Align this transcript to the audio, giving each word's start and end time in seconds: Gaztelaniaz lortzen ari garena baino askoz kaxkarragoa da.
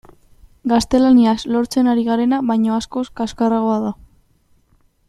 Gaztelaniaz 0.71 1.35
lortzen 1.57 1.91
ari 1.93 2.07
garena 2.09 2.41
baino 2.53 2.75
askoz 2.81 3.07
kaxkarragoa 3.21 3.79
da. 3.87 3.97